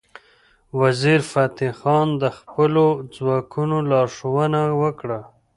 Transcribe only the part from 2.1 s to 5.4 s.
د خپلو ځواکونو لارښوونه وکړه.